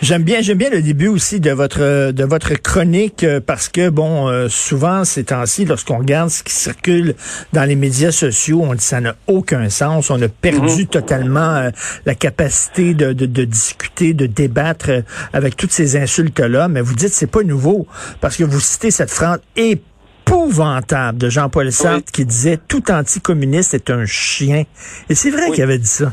j'aime 0.03 0.23
bien, 0.23 0.41
j'aime 0.41 0.59
bien 0.59 0.71
le 0.71 0.83
début 0.83 1.09
aussi 1.09 1.41
de 1.41 1.51
votre 1.51 2.13
de 2.13 2.25
votre 2.25 2.55
chronique 2.55 3.25
euh, 3.25 3.41
parce 3.41 3.69
que 3.69 3.89
bon, 3.89 4.29
euh, 4.29 4.49
souvent 4.49 5.05
ces 5.05 5.25
temps-ci, 5.25 5.65
lorsqu'on 5.65 5.99
regarde 5.99 6.31
ce 6.31 6.43
qui 6.43 6.53
circule 6.53 7.15
dans 7.53 7.65
les 7.65 7.77
médias 7.77 8.13
sociaux, 8.13 8.63
on 8.63 8.75
dit 8.75 8.85
ça 8.85 9.01
n'a 9.01 9.17
aucun 9.27 9.69
sens. 9.71 10.11
On 10.11 10.21
a 10.21 10.29
perdu 10.29 10.83
mhm. 10.83 10.87
totalement 10.87 11.55
euh, 11.57 11.71
la 12.07 12.15
capacité 12.15 12.95
de, 12.95 13.13
de, 13.13 13.27
de, 13.27 13.45
discuter, 13.45 14.15
de 14.15 14.27
débattre 14.27 14.91
avec 15.33 15.57
toutes 15.57 15.73
ces 15.73 15.97
insultes-là. 15.97 16.69
Mais 16.69 16.81
vous 16.81 16.95
dites 16.95 17.13
c'est 17.13 17.27
pas 17.27 17.43
nouveau 17.43 17.87
parce 18.21 18.37
que 18.37 18.45
vous 18.45 18.61
citez 18.61 18.91
cette 18.91 19.11
phrase 19.11 19.41
épouvantable 19.57 21.19
de 21.19 21.29
Jean-Paul 21.29 21.73
Sartre 21.73 22.13
qui 22.13 22.25
disait 22.25 22.59
tout 22.69 22.91
anticommuniste 22.91 23.75
est 23.75 23.91
un 23.91 24.07
chien. 24.07 24.65
Et 25.09 25.15
c'est 25.15 25.31
vrai 25.31 25.51
qu'il 25.51 25.63
avait 25.63 25.79
dit 25.79 25.87
ça. 25.87 26.13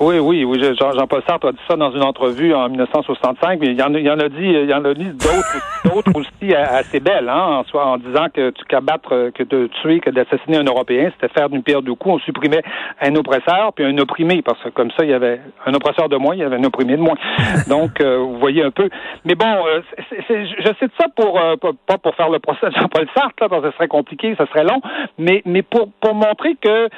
Oui, 0.00 0.18
oui, 0.18 0.44
oui. 0.44 0.58
Jean-Paul 0.78 1.22
Sartre 1.26 1.48
a 1.48 1.52
dit 1.52 1.58
ça 1.68 1.76
dans 1.76 1.92
une 1.92 2.02
entrevue 2.02 2.54
en 2.54 2.70
1965, 2.70 3.60
mais 3.60 3.66
il 3.66 3.78
y 3.78 3.82
en, 3.82 3.92
il 3.92 4.02
y 4.02 4.10
en 4.10 4.18
a 4.18 4.30
dit, 4.30 4.36
il 4.38 4.70
y 4.70 4.72
en 4.72 4.82
a 4.82 4.94
dit 4.94 5.04
d'autres, 5.04 5.89
d'autres 5.92 6.12
aussi 6.14 6.54
assez 6.54 7.00
belles, 7.00 7.28
hein, 7.28 7.60
en, 7.60 7.64
soit 7.64 7.86
en 7.86 7.98
disant 7.98 8.26
que 8.32 8.50
tu 8.50 8.64
qu'abattre, 8.64 9.30
que 9.34 9.42
de 9.42 9.68
tuer, 9.80 10.00
que 10.00 10.10
d'assassiner 10.10 10.58
un 10.58 10.64
Européen, 10.64 11.10
c'était 11.12 11.32
faire 11.32 11.48
d'une 11.48 11.62
pierre 11.62 11.82
deux 11.82 11.94
coups. 11.94 12.16
On 12.16 12.18
supprimait 12.20 12.62
un 13.00 13.14
oppresseur 13.16 13.72
puis 13.74 13.84
un 13.84 13.96
opprimé, 13.98 14.42
parce 14.42 14.62
que 14.62 14.68
comme 14.70 14.90
ça, 14.92 15.04
il 15.04 15.10
y 15.10 15.14
avait 15.14 15.40
un 15.66 15.74
oppresseur 15.74 16.08
de 16.08 16.16
moins, 16.16 16.34
il 16.34 16.40
y 16.40 16.44
avait 16.44 16.56
un 16.56 16.64
opprimé 16.64 16.96
de 16.96 17.02
moins. 17.02 17.16
Donc, 17.68 18.00
euh, 18.00 18.18
vous 18.18 18.38
voyez 18.38 18.62
un 18.62 18.70
peu. 18.70 18.88
Mais 19.24 19.34
bon, 19.34 19.66
euh, 19.66 19.80
je 20.10 20.72
cite 20.78 20.92
ça 20.98 21.06
pour 21.16 21.40
euh, 21.40 21.56
pas 21.86 21.98
pour 21.98 22.14
faire 22.14 22.30
le 22.30 22.38
procès 22.38 22.68
de 22.68 22.74
Jean-Paul 22.74 23.06
Sartre, 23.14 23.34
là, 23.40 23.48
parce 23.48 23.62
que 23.62 23.70
ce 23.70 23.76
serait 23.76 23.88
compliqué, 23.88 24.34
ça 24.36 24.46
serait 24.46 24.64
long, 24.64 24.80
mais 25.18 25.42
mais 25.44 25.62
pour 25.62 25.88
pour 26.00 26.14
montrer 26.14 26.56
que 26.56 26.88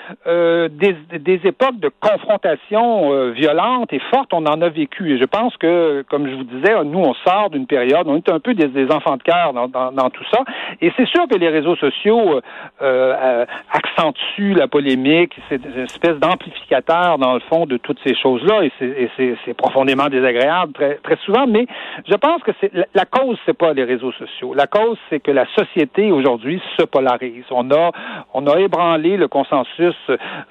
des, 0.69 0.97
des 1.19 1.41
époques 1.45 1.79
de 1.79 1.91
confrontation 2.01 3.13
euh, 3.13 3.31
violente 3.31 3.93
et 3.93 4.01
forte, 4.11 4.33
on 4.33 4.45
en 4.47 4.61
a 4.63 4.69
vécu. 4.69 5.15
Et 5.15 5.19
je 5.19 5.25
pense 5.25 5.57
que, 5.57 6.05
comme 6.09 6.29
je 6.29 6.35
vous 6.35 6.45
disais, 6.45 6.73
nous, 6.85 6.99
on 6.99 7.15
sort 7.15 7.51
d'une 7.51 7.67
période, 7.67 8.07
on 8.07 8.17
est 8.17 8.29
un 8.29 8.41
peu 8.41 8.55
des, 8.55 8.82
enfants 8.91 9.17
de 9.17 9.23
cœur 9.23 9.53
dans, 9.53 10.11
tout 10.11 10.25
ça. 10.33 10.41
Et 10.81 10.93
c'est 10.97 11.07
sûr 11.07 11.27
que 11.29 11.37
les 11.37 11.49
réseaux 11.49 11.77
sociaux 11.77 12.37
euh, 12.37 12.41
euh, 12.83 13.47
accentuent 13.71 14.55
la 14.55 14.69
polémique, 14.69 15.35
c'est 15.49 15.65
une 15.65 15.85
espèce 15.85 16.19
d'amplificateur, 16.19 17.19
dans 17.19 17.35
le 17.35 17.41
fond, 17.41 17.67
de 17.67 17.77
toutes 17.77 17.99
ces 18.05 18.15
choses-là. 18.15 18.63
Et 18.65 19.11
c'est 19.17 19.55
profondément 19.55 20.09
désagréable 20.09 20.73
très, 20.73 20.95
très 20.97 21.17
souvent. 21.25 21.47
Mais 21.47 21.67
je 22.09 22.15
pense 22.15 22.43
que 22.43 22.53
c'est 22.61 22.73
la 22.95 23.05
cause, 23.05 23.39
c'est 23.47 23.57
pas 23.57 23.73
les 23.73 23.85
réseaux 23.85 24.13
sociaux. 24.13 24.55
La 24.55 24.67
cause, 24.67 24.99
c'est 25.11 25.21
que 25.21 25.31
la 25.31 25.47
société 25.55 26.13
aujourd'hui 26.13 26.61
se 26.79 26.85
polarise. 26.85 27.45
On 27.51 27.71
a, 27.71 27.91
on 28.35 28.47
a 28.47 28.59
ébranlé 28.59 29.17
le 29.17 29.29
consensus 29.29 29.97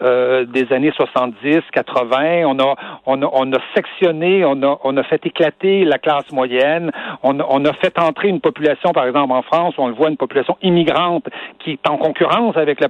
des 0.02 0.74
années 0.74 0.92
70, 0.96 1.62
80 1.72 2.12
on 2.46 2.60
a, 2.60 2.76
on 3.06 3.22
a, 3.22 3.30
on 3.32 3.52
a 3.54 3.60
sectionné, 3.76 4.46
on 4.46 4.62
a, 4.64 4.80
on 4.84 4.98
a 4.98 5.04
fait 5.04 5.26
éclater 5.26 5.84
la 5.86 5.98
classe 5.98 6.32
moyenne, 6.32 6.92
on 7.24 7.66
a 7.66 7.74
fait 7.74 7.98
entrer 8.00 8.21
une 8.30 8.42
population, 8.42 8.92
par 8.92 9.06
exemple 9.06 9.34
en 9.34 9.42
France, 9.42 9.76
on 9.78 9.88
le 9.88 9.94
voit, 9.94 10.10
une 10.10 10.18
population 10.18 10.58
immigrante 10.62 11.26
qui 11.60 11.72
est 11.72 11.90
en 11.90 11.98
concurrence 11.98 12.58
avec 12.58 12.80
la, 12.82 12.90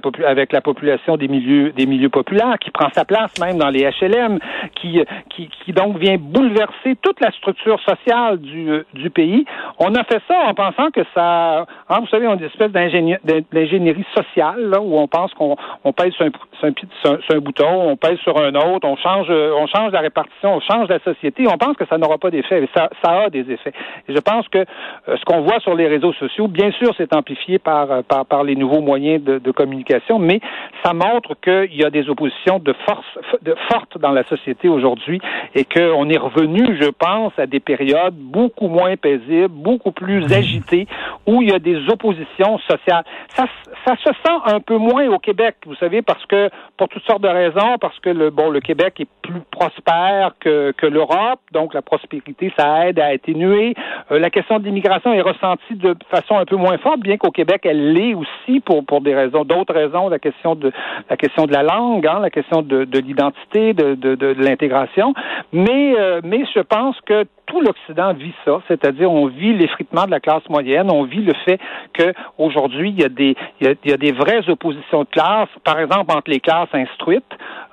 population 0.60 1.16
des 1.16 1.28
milieux, 1.28 1.70
des 1.72 1.86
milieux 1.86 2.08
populaires, 2.08 2.58
qui 2.60 2.70
prend 2.70 2.88
sa 2.92 3.04
place 3.04 3.32
même 3.40 3.58
dans 3.58 3.70
les 3.70 3.88
HLM, 4.00 4.38
qui, 4.74 5.00
qui, 5.30 5.72
donc 5.72 5.98
vient 5.98 6.16
bouleverser 6.18 6.96
toute 7.00 7.20
la 7.20 7.30
structure 7.32 7.80
sociale 7.80 8.38
du, 8.38 8.82
du 8.94 9.10
pays. 9.10 9.44
On 9.78 9.94
a 9.94 10.04
fait 10.04 10.20
ça 10.28 10.44
en 10.46 10.54
pensant 10.54 10.90
que 10.90 11.00
ça, 11.14 11.66
hein, 11.88 11.98
vous 12.00 12.06
savez, 12.08 12.26
on 12.26 12.32
a 12.32 12.34
une 12.34 12.44
espèce 12.44 12.70
d'ingénierie 12.72 14.06
sociale, 14.14 14.74
où 14.80 14.98
on 14.98 15.08
pense 15.08 15.32
qu'on 15.34 15.56
on 15.84 15.92
pèse 15.92 16.12
sur 16.12 16.26
un, 16.26 17.38
bouton, 17.38 17.90
on 17.90 17.96
pèse 17.96 18.18
sur 18.18 18.36
un 18.38 18.54
autre, 18.54 18.86
on 18.86 18.96
change 18.96 19.30
on 19.30 19.66
change 19.66 19.92
la 19.92 20.00
répartition, 20.00 20.54
on 20.54 20.60
change 20.60 20.88
la 20.88 20.98
société, 21.00 21.46
on 21.46 21.56
pense 21.56 21.76
que 21.76 21.86
ça 21.86 21.98
n'aura 21.98 22.18
pas 22.18 22.30
d'effet. 22.30 22.60
Mais 22.60 22.68
ça, 22.74 22.88
a 23.04 23.30
des 23.30 23.50
effets. 23.50 23.72
Et 24.08 24.14
je 24.14 24.20
pense 24.20 24.48
que 24.48 24.58
euh, 24.58 25.16
ce 25.22 25.24
qu'on 25.24 25.42
voit 25.42 25.60
sur 25.60 25.74
les 25.74 25.86
réseaux 25.86 26.12
sociaux, 26.14 26.48
bien 26.48 26.72
sûr, 26.72 26.92
c'est 26.96 27.14
amplifié 27.14 27.60
par, 27.60 27.90
euh, 27.92 28.02
par, 28.02 28.26
par 28.26 28.42
les 28.42 28.56
nouveaux 28.56 28.80
moyens 28.80 29.22
de, 29.22 29.38
de 29.38 29.50
communication, 29.52 30.18
mais 30.18 30.40
ça 30.84 30.92
montre 30.94 31.36
qu'il 31.40 31.76
y 31.76 31.84
a 31.84 31.90
des 31.90 32.08
oppositions 32.08 32.58
de 32.58 32.72
force 32.84 33.06
de, 33.42 33.54
fortes 33.70 33.98
dans 33.98 34.10
la 34.10 34.24
société 34.24 34.68
aujourd'hui 34.68 35.20
et 35.54 35.64
qu'on 35.64 36.08
est 36.08 36.18
revenu, 36.18 36.76
je 36.80 36.90
pense, 36.90 37.32
à 37.38 37.46
des 37.46 37.60
périodes 37.60 38.14
beaucoup 38.14 38.66
moins 38.66 38.96
paisibles, 38.96 39.48
beaucoup 39.48 39.92
plus 39.92 40.24
agitées, 40.32 40.88
où 41.26 41.40
il 41.40 41.50
y 41.50 41.54
a 41.54 41.60
des 41.60 41.88
oppositions 41.88 42.58
sociales. 42.58 43.04
Ça, 43.28 43.46
ça 43.86 43.96
se 43.96 44.10
sent 44.10 44.38
un 44.46 44.60
peu 44.60 44.76
moins 44.76 45.06
au 45.08 45.18
Québec, 45.18 45.56
vous 45.66 45.76
savez, 45.76 46.02
parce 46.02 46.24
que 46.26 46.50
pour 46.76 46.88
toutes 46.88 47.04
sortes 47.04 47.22
de 47.22 47.28
raisons, 47.28 47.78
parce 47.80 47.98
que 48.00 48.10
le 48.10 48.30
bon, 48.30 48.50
le 48.50 48.60
Québec 48.60 48.94
est 48.98 49.08
prospère 49.50 50.32
que, 50.40 50.72
l'Europe, 50.82 51.40
donc 51.52 51.74
la 51.74 51.82
prospérité, 51.82 52.52
ça 52.56 52.88
aide 52.88 52.98
à 52.98 53.06
atténuer. 53.06 53.74
Euh, 54.10 54.18
la 54.18 54.30
question 54.30 54.58
de 54.58 54.64
l'immigration 54.64 55.12
est 55.12 55.20
ressentie 55.20 55.74
de 55.74 55.94
façon 56.10 56.36
un 56.36 56.44
peu 56.44 56.56
moins 56.56 56.78
forte, 56.78 57.00
bien 57.00 57.16
qu'au 57.16 57.30
Québec, 57.30 57.62
elle 57.64 57.92
l'est 57.92 58.14
aussi 58.14 58.60
pour, 58.60 58.84
pour 58.84 59.00
des 59.00 59.14
raisons, 59.14 59.44
d'autres 59.44 59.74
raisons, 59.74 60.08
la 60.08 60.18
question 60.18 60.54
de 60.54 60.72
la 61.08 61.16
question 61.16 61.46
de 61.46 61.52
la 61.52 61.62
langue, 61.62 62.06
hein, 62.06 62.18
la 62.20 62.30
question 62.30 62.62
de, 62.62 62.84
de 62.84 62.98
l'identité, 62.98 63.74
de, 63.74 63.94
de, 63.94 64.14
de, 64.14 64.34
l'intégration. 64.38 65.14
Mais, 65.52 65.94
euh, 65.98 66.20
mais 66.24 66.44
je 66.54 66.60
pense 66.60 66.96
que 67.02 67.24
tout 67.46 67.60
l'Occident 67.60 68.14
vit 68.14 68.34
ça, 68.44 68.60
c'est-à-dire 68.68 69.10
on 69.10 69.26
vit 69.26 69.52
l'effritement 69.52 70.06
de 70.06 70.10
la 70.10 70.20
classe 70.20 70.48
moyenne, 70.48 70.90
on 70.90 71.04
vit 71.04 71.22
le 71.22 71.34
fait 71.44 71.58
qu'aujourd'hui, 71.96 72.90
il 72.90 73.00
y 73.00 73.04
a 73.04 73.08
des 73.08 73.36
il 73.60 73.76
y 73.84 73.92
a 73.92 73.96
des 73.96 74.12
vraies 74.12 74.48
oppositions 74.48 75.00
de 75.00 75.08
classe, 75.08 75.48
par 75.64 75.78
exemple 75.78 76.12
entre 76.16 76.30
les 76.30 76.40
classes 76.40 76.72
instruites, 76.72 77.24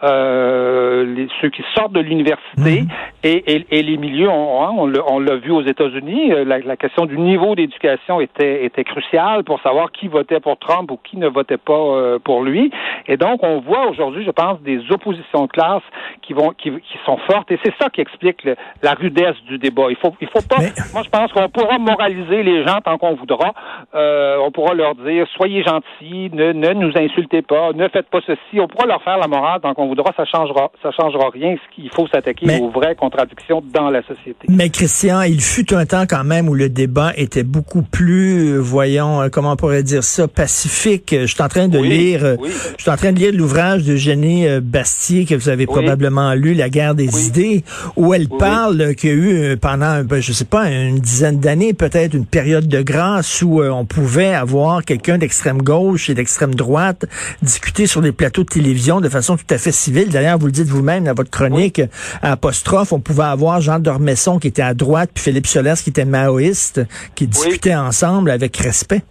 euh, 0.04 1.06
les, 1.06 1.28
ceux 1.42 1.50
qui 1.50 1.64
sortent 1.76 1.92
de 1.92 2.00
l'université 2.00 2.82
mhm. 2.82 2.88
et, 3.24 3.56
et, 3.56 3.66
et, 3.72 3.84
les 3.84 3.98
milieux, 3.98 4.30
on, 4.30 4.64
hein, 4.64 4.72
on 5.08 5.20
l'a 5.20 5.36
vu 5.36 5.52
aux 5.52 5.62
États-Unis, 5.62 6.32
euh, 6.32 6.46
la, 6.46 6.60
la, 6.60 6.78
question 6.78 7.06
du 7.06 7.18
niveau 7.18 7.56
d'éducation 7.56 8.22
était, 8.22 8.64
était 8.64 8.86
cruciale 8.86 9.44
pour 9.44 9.62
savoir 9.62 9.92
qui 9.92 10.08
votait 10.08 10.40
pour 10.40 10.58
Trump 10.58 10.90
ou 10.92 10.98
qui 10.98 11.18
ne 11.18 11.28
votait 11.28 11.58
pas 11.58 11.74
euh, 11.74 12.20
pour 12.20 12.44
lui. 12.44 12.72
Et 13.08 13.18
donc, 13.18 13.44
on 13.44 13.60
voit 13.60 13.88
aujourd'hui, 13.88 14.24
je 14.24 14.32
pense, 14.32 14.62
des 14.62 14.80
oppositions 14.92 15.46
de 15.46 15.52
classe 15.52 15.84
qui 16.22 16.34
vont 16.34 16.52
qui, 16.52 16.72
qui 16.72 16.98
sont 17.06 17.18
fortes 17.30 17.52
et 17.52 17.60
c'est 17.64 17.74
ça 17.82 17.90
qui 17.90 18.02
explique 18.02 18.48
la 18.82 18.94
rudesse 18.94 19.36
du 19.48 19.58
débat. 19.58 19.88
Il 19.90 19.98
faut 19.98 20.14
il 20.22 20.28
faut 20.28 20.48
pas. 20.48 20.62
Moi, 20.94 21.02
je 21.04 21.10
pense 21.10 21.32
qu'on 21.34 21.50
pourra 21.50 21.78
moraliser 21.78 22.44
les 22.44 22.66
gens 22.66 22.80
tant 22.84 22.98
qu'on 22.98 23.16
voudra. 23.16 23.54
Euh, 23.96 24.38
on 24.42 24.52
pourra 24.52 24.74
leur 24.74 24.96
dire 24.96 25.28
soyez 25.36 25.64
gentils, 25.64 26.30
ne, 26.32 26.54
ne 26.54 26.74
nous 26.74 26.92
insultez 26.96 27.42
pas, 27.42 27.74
ne 27.74 27.88
faites 27.90 28.10
pas 28.10 28.20
ceci. 28.26 28.60
On 28.60 28.68
pourra 28.68 28.86
leur 28.86 29.02
faire 29.04 29.18
la 29.18 29.28
morale 29.28 29.60
tant 29.62 29.74
qu'on 29.74 29.89
voudra. 29.90 30.14
Ça 30.16 30.26
changera 30.26 30.72
ça 30.82 30.92
changera 30.92 31.30
rien. 31.34 31.56
Qu'il 31.76 31.90
faut 31.90 32.08
s'attaquer 32.08 32.60
aux 32.62 32.70
vraies 32.70 32.96
contradictions 32.96 33.62
dans 33.74 33.90
la 33.90 34.02
société. 34.04 34.48
Mais 34.48 34.70
Christian, 34.70 35.22
il 35.22 35.42
fut 35.42 35.74
un 35.74 35.86
temps 35.86 36.06
quand 36.08 36.24
même 36.24 36.48
où 36.48 36.56
le 36.56 36.70
débat 36.70 37.12
était 37.16 37.44
beaucoup 37.44 37.82
plus, 37.82 38.54
euh, 38.54 38.58
voyons, 38.60 39.22
euh, 39.22 39.30
comment 39.30 39.54
on 39.54 39.56
pourrait 39.56 39.84
dire 39.84 40.04
ça, 40.04 40.28
pacifique. 40.28 41.16
Je 41.20 41.26
suis 41.26 41.42
en 41.42 41.48
train 41.48 41.68
de 41.68 41.80
lire, 41.80 42.38
je 42.78 42.82
suis 42.82 42.92
en 42.92 42.96
train 42.98 43.12
de 43.12 43.20
lire 43.20 43.34
l'ouvrage 43.34 43.84
de 43.84 43.96
Jenny 43.96 44.46
Bastier 44.62 45.26
que 45.26 45.36
vous 45.36 45.50
avez 45.50 45.66
probablement 45.66 46.34
lu, 46.34 46.54
La 46.54 46.70
guerre 46.70 46.96
des 46.96 47.28
idées, 47.28 47.64
où 47.96 48.14
elle 48.14 48.30
parle 48.30 48.96
qu'il 48.96 49.10
y 49.10 49.14
a 49.14 49.16
eu 49.16 49.58
pendant, 49.58 50.04
ben, 50.04 50.22
je 50.22 50.32
sais 50.32 50.46
pas, 50.46 50.70
une 50.70 51.00
dizaine 51.00 51.40
d'années, 51.40 51.74
peut-être 51.74 52.14
une 52.14 52.26
période 52.26 52.68
de 52.68 52.82
grâce 52.82 53.42
où 53.42 53.62
euh, 53.62 53.70
on 53.70 53.86
pouvait 53.86 54.34
avoir 54.34 54.84
quelqu'un 54.84 55.18
d'extrême 55.18 55.62
gauche 55.62 56.10
et 56.10 56.14
d'extrême 56.14 56.56
droite 56.56 57.06
discuter 57.42 57.88
sur 57.88 58.02
des 58.02 58.12
plateaux 58.12 58.44
de 58.44 58.50
télévision 58.50 59.02
de 59.02 59.10
façon 59.10 59.38
tout 59.38 59.46
à 59.50 59.58
fait 59.58 59.72
civile. 59.80 60.10
D'ailleurs, 60.10 60.38
vous 60.38 60.48
le 60.48 60.52
dites 60.52 60.68
vous-même 60.68 61.06
dans 61.06 61.14
votre 61.14 61.32
chronique 61.32 61.82
à 62.22 62.34
apostrophe, 62.34 62.94
on 62.94 63.00
pouvait 63.00 63.24
avoir 63.24 63.62
Jean 63.62 63.80
Dormesson 63.80 64.40
qui 64.40 64.48
était 64.48 64.62
à 64.62 64.74
droite, 64.74 65.10
puis 65.14 65.24
Philippe 65.24 65.48
Solers 65.48 65.76
qui 65.84 65.90
était 65.90 66.06
maoïste, 66.06 66.82
qui 67.16 67.28
discutaient 67.28 67.76
ensemble 67.76 68.32
avec 68.32 68.56
respect. 68.58 69.04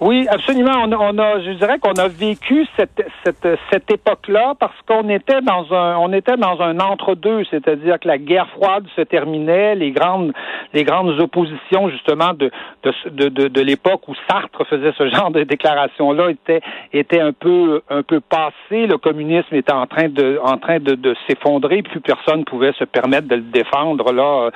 Oui, 0.00 0.28
absolument. 0.30 0.84
On, 0.84 0.92
on 0.92 1.18
a, 1.18 1.40
je 1.40 1.50
dirais 1.52 1.80
qu'on 1.80 1.94
a 1.94 2.06
vécu 2.06 2.64
cette, 2.76 3.04
cette, 3.24 3.48
cette 3.72 3.90
époque-là 3.90 4.54
parce 4.58 4.76
qu'on 4.86 5.08
était 5.08 5.40
dans 5.40 5.72
un, 5.74 5.96
on 5.96 6.12
était 6.12 6.36
dans 6.36 6.60
un 6.60 6.78
entre-deux, 6.78 7.42
c'est-à-dire 7.50 7.98
que 7.98 8.06
la 8.06 8.18
guerre 8.18 8.48
froide 8.50 8.84
se 8.94 9.00
terminait, 9.00 9.74
les 9.74 9.90
grandes, 9.90 10.32
les 10.72 10.84
grandes 10.84 11.18
oppositions 11.18 11.88
justement 11.90 12.32
de, 12.32 12.48
de, 12.84 13.28
de, 13.28 13.48
de, 13.48 13.60
l'époque 13.60 14.06
où 14.06 14.14
Sartre 14.30 14.64
faisait 14.68 14.92
ce 14.96 15.08
genre 15.14 15.32
de 15.32 15.42
déclaration-là 15.42 16.30
étaient, 16.30 16.60
étaient 16.92 17.20
un 17.20 17.32
peu, 17.32 17.82
un 17.90 18.04
peu 18.04 18.20
passées. 18.20 18.86
Le 18.86 18.98
communisme 18.98 19.52
était 19.56 19.72
en 19.72 19.86
train 19.86 20.08
de, 20.08 20.38
en 20.44 20.58
train 20.58 20.78
de, 20.78 20.94
de 20.94 21.16
s'effondrer, 21.26 21.82
plus 21.82 22.00
personne 22.00 22.44
pouvait 22.44 22.72
se 22.78 22.84
permettre 22.84 23.26
de 23.26 23.34
le 23.34 23.42
défendre 23.42 24.12
là, 24.12 24.50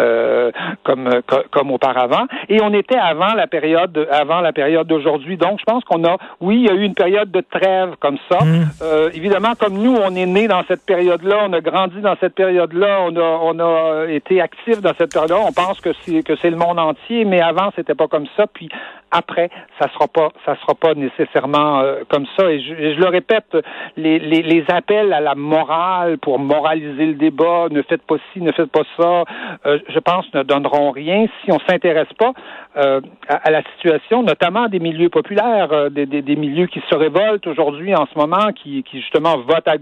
euh, 0.00 0.50
comme, 0.82 1.08
comme 1.52 1.70
auparavant. 1.70 2.26
Et 2.48 2.60
on 2.60 2.72
était 2.72 2.98
avant 2.98 3.34
la 3.34 3.46
période, 3.46 4.08
avant 4.10 4.40
la 4.40 4.52
période 4.52 4.87
d'aujourd'hui. 4.88 5.36
Donc, 5.36 5.60
je 5.60 5.64
pense 5.64 5.84
qu'on 5.84 6.04
a, 6.04 6.16
oui, 6.40 6.56
il 6.56 6.66
y 6.66 6.70
a 6.70 6.74
eu 6.74 6.82
une 6.82 6.94
période 6.94 7.30
de 7.30 7.40
trêve 7.40 7.94
comme 8.00 8.18
ça. 8.30 8.44
Mm. 8.44 8.70
Euh, 8.82 9.10
évidemment, 9.14 9.52
comme 9.58 9.74
nous, 9.74 9.94
on 9.94 10.14
est 10.16 10.26
né 10.26 10.48
dans 10.48 10.64
cette 10.66 10.84
période-là, 10.84 11.46
on 11.48 11.52
a 11.52 11.60
grandi 11.60 12.00
dans 12.00 12.16
cette 12.20 12.34
période-là, 12.34 13.02
on 13.02 13.16
a, 13.16 13.38
on 13.42 13.58
a 13.60 14.06
été 14.08 14.40
actif 14.40 14.80
dans 14.80 14.92
cette 14.98 15.12
période-là. 15.12 15.38
On 15.46 15.52
pense 15.52 15.80
que 15.80 15.90
c'est 16.02 16.22
que 16.22 16.34
c'est 16.36 16.50
le 16.50 16.56
monde 16.56 16.78
entier, 16.78 17.24
mais 17.24 17.40
avant, 17.40 17.70
c'était 17.76 17.94
pas 17.94 18.08
comme 18.08 18.26
ça. 18.36 18.46
Puis 18.52 18.68
après, 19.10 19.50
ça 19.80 19.88
sera 19.92 20.06
pas, 20.06 20.30
ça 20.44 20.56
sera 20.60 20.74
pas 20.74 20.94
nécessairement 20.94 21.80
euh, 21.80 22.02
comme 22.08 22.26
ça. 22.36 22.50
Et 22.50 22.60
je, 22.60 22.74
je, 22.74 23.00
le 23.00 23.08
répète, 23.08 23.56
les, 23.96 24.18
les, 24.18 24.42
les, 24.42 24.64
appels 24.68 25.12
à 25.12 25.20
la 25.20 25.34
morale 25.34 26.18
pour 26.18 26.38
moraliser 26.38 27.06
le 27.06 27.14
débat, 27.14 27.68
ne 27.70 27.82
faites 27.82 28.02
pas 28.02 28.16
ci, 28.32 28.40
ne 28.40 28.52
faites 28.52 28.70
pas 28.70 28.82
ça, 28.98 29.24
euh, 29.66 29.78
je 29.88 29.98
pense 29.98 30.26
ne 30.34 30.42
donneront 30.42 30.90
rien 30.90 31.26
si 31.42 31.52
on 31.52 31.58
s'intéresse 31.60 32.12
pas 32.18 32.32
à, 32.74 32.98
à, 33.28 33.50
la 33.50 33.62
situation, 33.74 34.22
notamment 34.22 34.68
des 34.68 34.77
milieux 34.78 35.08
populaires, 35.08 35.72
euh, 35.72 35.88
des, 35.90 36.06
des, 36.06 36.22
des, 36.22 36.36
milieux 36.36 36.66
qui 36.66 36.80
se 36.88 36.94
révoltent 36.94 37.46
aujourd'hui 37.46 37.94
en 37.94 38.06
ce 38.06 38.18
moment, 38.18 38.52
qui, 38.54 38.84
justement 38.92 39.38
votent 39.38 39.66
à 39.66 39.76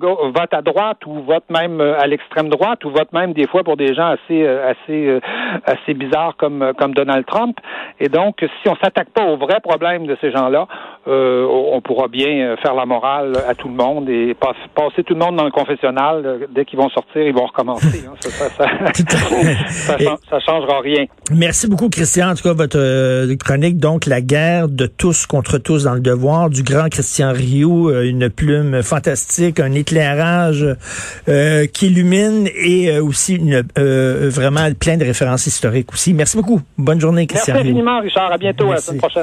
à 0.56 0.62
droite 0.62 1.04
ou 1.06 1.20
votent 1.22 1.50
même 1.50 1.80
euh, 1.80 1.98
à 1.98 2.06
l'extrême 2.06 2.48
droite 2.48 2.84
ou 2.84 2.90
votent 2.90 3.12
même 3.12 3.32
des 3.32 3.46
fois 3.46 3.64
pour 3.64 3.76
des 3.76 3.94
gens 3.94 4.08
assez 4.08 4.46
assez 4.46 5.20
assez 5.64 5.94
bizarres 5.94 6.36
comme 6.36 6.72
comme 6.78 6.94
Donald 6.94 7.24
Trump. 7.26 7.58
Et 8.00 8.08
donc, 8.08 8.44
si 8.62 8.68
on 8.68 8.76
s'attaque 8.76 9.10
pas 9.10 9.24
aux 9.24 9.36
vrais 9.36 9.60
problèmes 9.60 10.06
de 10.06 10.16
ces 10.20 10.30
gens-là, 10.30 10.66
euh, 11.08 11.46
on 11.46 11.80
pourra 11.80 12.08
bien 12.08 12.56
faire 12.62 12.74
la 12.74 12.84
morale 12.86 13.34
à 13.48 13.54
tout 13.54 13.68
le 13.68 13.74
monde 13.74 14.08
et 14.08 14.34
passer, 14.34 14.58
passer 14.74 15.04
tout 15.04 15.14
le 15.14 15.20
monde 15.20 15.36
dans 15.36 15.44
le 15.44 15.50
confessionnal. 15.50 16.48
Dès 16.54 16.64
qu'ils 16.64 16.78
vont 16.78 16.88
sortir, 16.90 17.22
ils 17.22 17.34
vont 17.34 17.46
recommencer. 17.46 18.04
Hein. 18.06 18.14
Ça, 18.20 18.30
ça, 18.30 18.48
ça, 18.50 18.66
ça, 19.98 20.16
ça, 20.30 20.40
changera 20.40 20.80
rien. 20.80 21.04
Merci 21.30 21.68
beaucoup, 21.68 21.88
Christian. 21.88 22.30
En 22.30 22.34
tout 22.34 22.42
cas, 22.42 22.54
votre 22.54 22.78
euh, 22.78 23.36
chronique, 23.36 23.78
donc, 23.78 24.06
la 24.06 24.20
guerre 24.20 24.68
de 24.68 24.86
tous 24.86 25.26
contre 25.26 25.58
tous 25.58 25.84
dans 25.84 25.94
le 25.94 26.00
devoir, 26.00 26.50
du 26.50 26.62
grand 26.62 26.88
Christian 26.88 27.32
Rioux, 27.32 27.88
euh, 27.88 28.08
une 28.08 28.28
plume 28.30 28.82
fantastique, 28.82 29.60
un 29.60 29.72
éclairage 29.72 30.66
euh, 31.28 31.66
qui 31.66 31.86
illumine 31.86 32.48
et 32.54 32.98
aussi 32.98 33.36
une, 33.36 33.62
vraiment 33.76 34.68
plein 34.78 34.96
de 34.96 35.04
références 35.04 35.46
historiques 35.46 35.92
aussi. 35.92 36.14
Merci 36.14 36.36
beaucoup. 36.36 36.60
Bonne 36.78 37.00
journée, 37.00 37.26
Christian 37.26 37.54
Merci 37.54 37.68
infiniment, 37.68 38.00
Richard. 38.00 38.32
À 38.32 38.38
bientôt. 38.38 38.66
Merci. 38.68 38.72
À 38.72 38.74
la 38.74 38.80
semaine 38.80 39.00
prochaine. 39.00 39.22